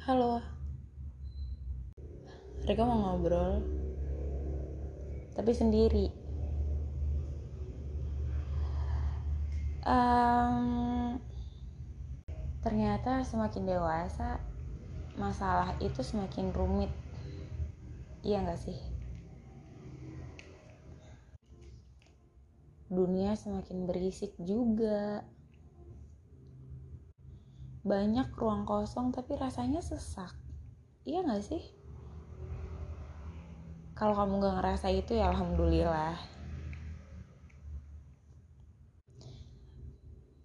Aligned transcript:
Halo. 0.00 0.40
Rika 2.64 2.88
mau 2.88 3.04
ngobrol. 3.04 3.60
Tapi 5.36 5.52
sendiri. 5.52 6.08
Um, 9.84 11.20
ternyata 12.64 13.28
semakin 13.28 13.68
dewasa, 13.68 14.40
masalah 15.20 15.76
itu 15.84 16.00
semakin 16.00 16.48
rumit. 16.56 16.88
Iya 18.24 18.40
gak 18.48 18.56
sih? 18.56 18.80
Dunia 22.88 23.36
semakin 23.36 23.84
berisik 23.84 24.32
juga 24.40 25.28
banyak 27.80 28.28
ruang 28.36 28.68
kosong 28.68 29.08
tapi 29.08 29.40
rasanya 29.40 29.80
sesak. 29.80 30.36
Iya 31.08 31.24
gak 31.24 31.40
sih? 31.40 31.64
Kalau 33.96 34.12
kamu 34.12 34.40
gak 34.40 34.56
ngerasa 34.60 34.88
itu 34.92 35.16
ya 35.16 35.32
alhamdulillah. 35.32 36.16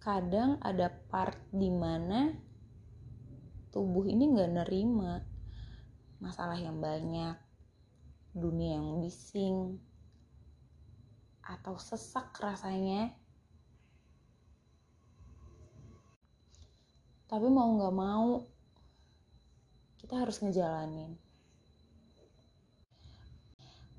Kadang 0.00 0.56
ada 0.64 0.88
part 1.12 1.36
di 1.52 1.68
mana 1.68 2.32
tubuh 3.68 4.08
ini 4.08 4.32
gak 4.32 4.64
nerima 4.64 5.20
masalah 6.18 6.56
yang 6.56 6.80
banyak 6.80 7.36
dunia 8.32 8.80
yang 8.80 9.04
bising 9.04 9.76
atau 11.44 11.76
sesak 11.76 12.32
rasanya 12.40 13.12
tapi 17.28 17.46
mau 17.52 17.68
nggak 17.76 17.94
mau 17.94 18.40
kita 20.00 20.24
harus 20.24 20.40
ngejalanin. 20.40 21.20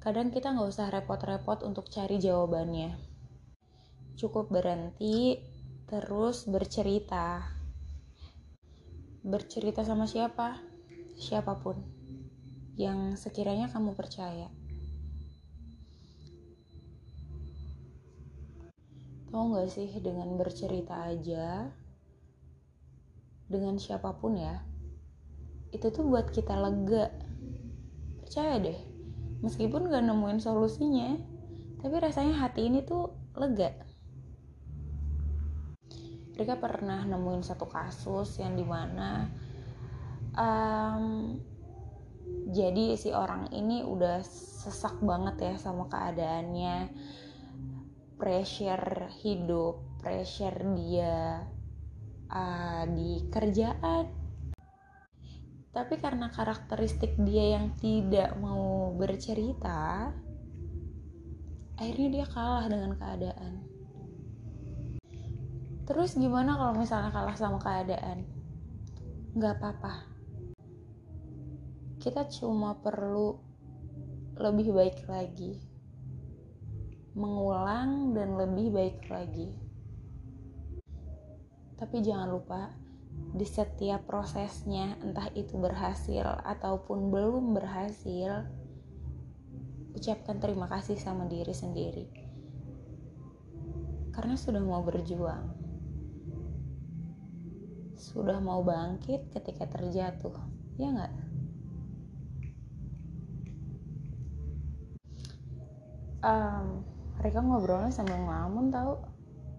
Kadang 0.02 0.34
kita 0.34 0.50
nggak 0.50 0.70
usah 0.74 0.90
repot-repot 0.90 1.62
untuk 1.62 1.86
cari 1.94 2.18
jawabannya. 2.18 2.98
Cukup 4.18 4.50
berhenti 4.50 5.38
terus 5.86 6.50
bercerita. 6.50 7.46
Bercerita 9.22 9.86
sama 9.86 10.10
siapa? 10.10 10.58
Siapa 11.14 11.54
pun. 11.62 11.78
Yang 12.80 13.22
sekiranya 13.22 13.70
kamu 13.70 13.94
percaya. 13.94 14.50
Tahu 19.30 19.54
gak 19.54 19.70
sih 19.70 19.94
dengan 20.02 20.34
bercerita 20.42 21.06
aja 21.06 21.70
dengan 23.50 23.82
siapa 23.82 24.14
pun 24.14 24.38
ya 24.38 24.62
itu 25.70 25.90
tuh 25.94 26.06
buat 26.06 26.30
kita 26.30 26.54
lega. 26.58 27.14
Percaya 28.22 28.62
deh 28.62 28.80
meskipun 29.42 29.90
gak 29.90 30.06
nemuin 30.06 30.40
solusinya 30.44 31.18
tapi 31.80 31.96
rasanya 31.98 32.38
hati 32.38 32.70
ini 32.70 32.86
tuh 32.86 33.10
lega. 33.34 33.74
Rika 36.38 36.56
pernah 36.56 37.04
nemuin 37.04 37.44
satu 37.44 37.68
kasus 37.68 38.40
yang 38.40 38.56
di 38.56 38.64
mana 38.64 39.28
um, 40.38 41.36
jadi 42.50 42.96
si 42.96 43.12
orang 43.12 43.52
ini 43.52 43.84
udah 43.84 44.24
sesak 44.24 45.02
banget 45.02 45.36
ya 45.42 45.56
sama 45.58 45.90
keadaannya. 45.90 46.94
Pressure 48.20 49.08
hidup 49.24 49.90
pressure 50.00 50.56
dia 50.76 51.44
uh, 52.30 52.84
di 52.90 53.26
kerjaan. 53.30 54.06
Tapi 55.70 55.96
karena 56.02 56.34
karakteristik 56.34 57.14
dia 57.22 57.60
yang 57.60 57.78
tidak 57.78 58.34
mau 58.42 58.90
bercerita 58.98 60.10
akhirnya 61.80 62.10
dia 62.20 62.26
kalah 62.28 62.66
dengan 62.68 62.92
keadaan. 62.98 63.54
Terus 65.88 66.18
gimana 66.18 66.58
kalau 66.58 66.74
misalnya 66.76 67.10
kalah 67.14 67.38
sama 67.38 67.58
keadaan? 67.62 68.28
Nggak 69.34 69.54
apa-apa. 69.62 69.94
Kita 72.02 72.28
cuma 72.34 72.76
perlu 72.78 73.40
lebih 74.36 74.76
baik 74.76 75.08
lagi. 75.08 75.56
Mengulang 77.16 78.14
dan 78.14 78.38
lebih 78.38 78.68
baik 78.70 79.00
lagi 79.08 79.69
tapi 81.80 82.04
jangan 82.04 82.28
lupa 82.28 82.76
di 83.32 83.48
setiap 83.48 84.04
prosesnya 84.04 85.00
entah 85.00 85.32
itu 85.32 85.56
berhasil 85.56 86.28
ataupun 86.44 87.08
belum 87.08 87.56
berhasil 87.56 88.44
ucapkan 89.96 90.44
terima 90.44 90.68
kasih 90.68 91.00
sama 91.00 91.24
diri 91.32 91.56
sendiri. 91.56 92.06
Karena 94.12 94.36
sudah 94.36 94.60
mau 94.60 94.84
berjuang. 94.84 95.56
Sudah 97.96 98.44
mau 98.44 98.60
bangkit 98.60 99.32
ketika 99.32 99.64
terjatuh 99.72 100.36
ya 100.76 100.88
nggak? 100.92 101.14
Um, 106.20 106.84
mereka 107.20 107.40
ngobrolnya 107.40 107.96
sambil 107.96 108.20
ngelamun 108.20 108.76
tau 108.76 109.00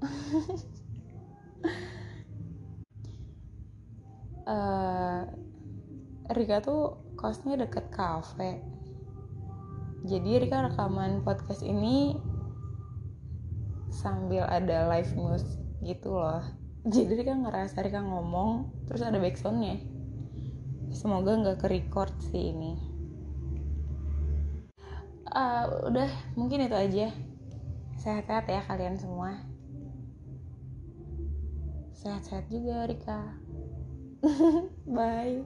uh, 4.50 5.22
Rika 6.30 6.62
tuh 6.62 6.98
kosnya 7.14 7.58
deket 7.58 7.90
kafe. 7.94 8.62
Jadi 10.06 10.42
Rika 10.42 10.66
rekaman 10.66 11.22
podcast 11.22 11.62
ini 11.62 12.18
sambil 13.90 14.46
ada 14.46 14.88
live 14.90 15.12
news 15.14 15.44
gitu 15.82 16.18
loh. 16.18 16.42
Jadi 16.86 17.22
Rika 17.22 17.34
ngerasa 17.36 17.82
Rika 17.84 18.00
ngomong 18.02 18.70
terus 18.90 19.02
ada 19.04 19.18
backsoundnya. 19.20 19.78
Semoga 20.90 21.38
nggak 21.38 21.58
ke 21.62 21.66
record 21.70 22.14
sih 22.30 22.50
ini. 22.50 22.74
Uh, 25.30 25.86
udah 25.86 26.10
mungkin 26.34 26.66
itu 26.66 26.74
aja. 26.74 27.06
Sehat-sehat 28.00 28.48
ya 28.50 28.64
kalian 28.66 28.96
semua. 28.98 29.44
Sehat-sehat 32.00 32.48
juga 32.48 32.88
Rika 32.88 33.49
Bye. 34.86 35.44